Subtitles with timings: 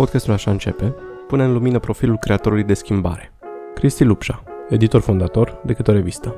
[0.00, 0.94] Podcastul Așa începe
[1.26, 3.32] pune în lumină profilul creatorului de schimbare.
[3.74, 6.34] Cristi Lupșa, editor fondator de câte o revistă.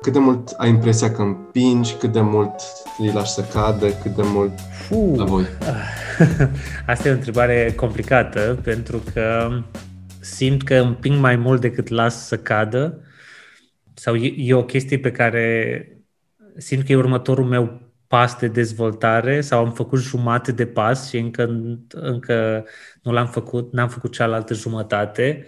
[0.00, 2.54] Cât de mult ai impresia că împingi, cât de mult
[2.98, 5.16] îi lași să cadă, cât de mult Fuh.
[5.16, 5.44] la voi?
[6.86, 9.48] Asta e o întrebare complicată pentru că
[10.20, 13.00] simt că împing mai mult decât las să cadă
[13.94, 15.86] sau e, e o chestie pe care
[16.56, 21.18] simt că e următorul meu pas de dezvoltare sau am făcut jumate de pas și
[21.18, 21.42] încă,
[21.88, 22.64] încă
[23.02, 25.46] nu l-am făcut, n-am făcut cealaltă jumătate.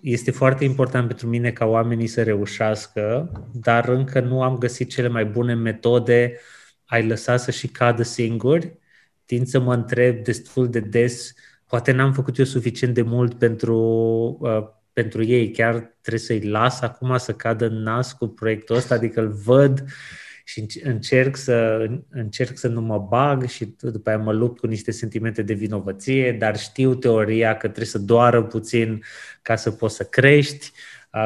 [0.00, 5.08] Este foarte important pentru mine ca oamenii să reușească, dar încă nu am găsit cele
[5.08, 6.40] mai bune metode
[6.84, 8.78] ai lăsa să și cadă singuri.
[9.24, 11.32] Tind să mă întreb destul de des,
[11.66, 13.78] poate n-am făcut eu suficient de mult pentru,
[14.40, 18.94] uh, pentru ei, chiar trebuie să-i las acum să cadă în nas cu proiectul ăsta,
[18.94, 19.92] adică îl văd uh,
[20.44, 24.90] și încerc să, încerc să nu mă bag și după aia mă lupt cu niște
[24.90, 29.02] sentimente de vinovăție, dar știu teoria că trebuie să doară puțin
[29.42, 30.72] ca să poți să crești.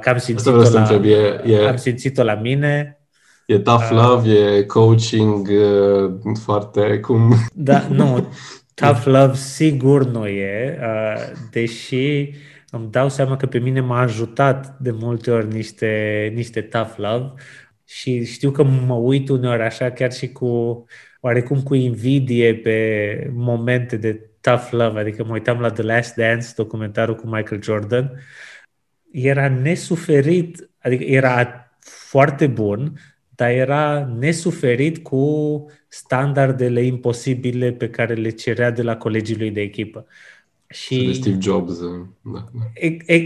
[0.00, 2.98] Că am simțit-o, la, întreb, e, e, am simțit-o la mine.
[3.46, 7.34] E tough love, uh, e coaching uh, foarte cum...
[7.54, 8.32] Da, nu,
[8.74, 12.30] tough love sigur nu e, uh, deși
[12.70, 17.32] îmi dau seama că pe mine m-a ajutat de multe ori niște, niște tough love
[17.86, 20.84] și știu că mă uit uneori așa chiar și cu
[21.20, 26.46] oarecum cu invidie pe momente de tough love, adică mă uitam la The Last Dance,
[26.56, 28.10] documentarul cu Michael Jordan,
[29.10, 38.30] era nesuferit, adică era foarte bun, dar era nesuferit cu standardele imposibile pe care le
[38.30, 40.06] cerea de la colegii lui de echipă.
[40.68, 41.78] Și de Steve Jobs.
[41.78, 42.64] Uh, da, da.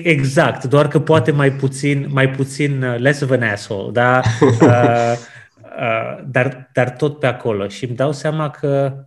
[0.03, 4.23] Exact, doar că poate mai puțin, mai puțin uh, less of an asshole, da?
[4.61, 5.15] uh,
[5.79, 7.69] uh, dar, dar tot pe acolo.
[7.69, 9.05] Și îmi dau seama că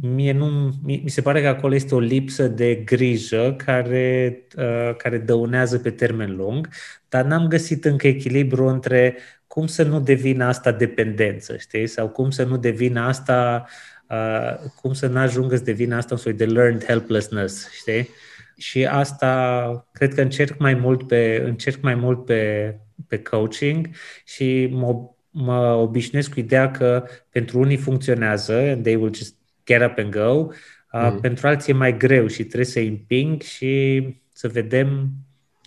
[0.00, 5.18] mie nu, mi se pare că acolo este o lipsă de grijă care, uh, care
[5.18, 6.68] dăunează pe termen lung,
[7.08, 11.86] dar n-am găsit încă echilibru între cum să nu devină asta dependență, știi?
[11.86, 13.66] Sau cum să nu devină asta
[14.10, 18.08] uh, cum să nu ajungă să devină asta un soi de learned helplessness, știi?
[18.56, 22.74] Și asta cred că încerc mai mult pe, încerc mai mult pe,
[23.08, 23.88] pe coaching
[24.24, 29.34] și mă, mă obișnuiesc cu ideea că pentru unii funcționează and they will just
[29.66, 30.46] get up and go,
[30.92, 31.20] uh, mm.
[31.20, 34.02] pentru alții e mai greu și trebuie să-i împing și
[34.32, 35.10] să vedem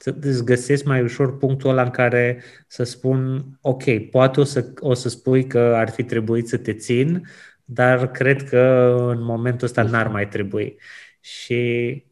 [0.01, 4.71] să îți găsesc mai ușor punctul ăla în care să spun, ok, poate o să,
[4.79, 7.27] o să spui că ar fi trebuit să te țin,
[7.73, 10.77] dar cred că în momentul ăsta n-ar mai trebui.
[11.19, 12.03] Și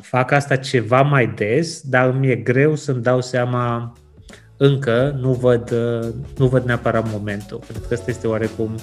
[0.00, 3.92] fac asta ceva mai des, dar îmi e greu să-mi dau seama
[4.56, 5.70] încă, nu văd,
[6.36, 7.58] nu văd neapărat momentul.
[7.58, 8.74] Cred că ăsta este oarecum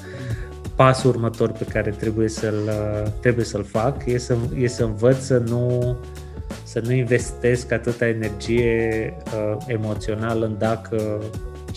[0.75, 2.69] pasul următor pe care trebuie să-l,
[3.21, 5.95] trebuie să-l fac, e să, e să învăț să nu,
[6.63, 11.21] să nu investesc atâta energie uh, emoțională în dacă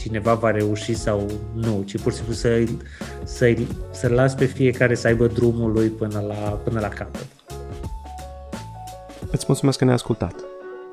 [0.07, 2.65] cineva va reuși sau nu, ci pur și simplu să,
[3.25, 3.57] să,
[3.91, 7.27] să las pe fiecare să aibă drumul lui până la, până la capăt.
[9.31, 10.35] Îți mulțumesc că ne-ai ascultat.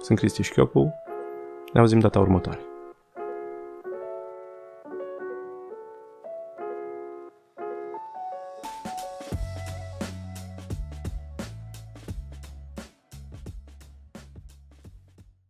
[0.01, 0.93] Sunt Cristi Șchiopu.
[1.73, 2.59] Ne auzim data următoare.